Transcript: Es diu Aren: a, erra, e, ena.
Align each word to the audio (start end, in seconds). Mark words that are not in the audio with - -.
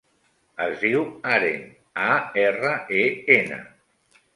Es 0.65 0.79
diu 0.83 1.05
Aren: 1.33 1.61
a, 2.07 2.11
erra, 2.49 2.77
e, 3.05 3.09
ena. 3.41 3.67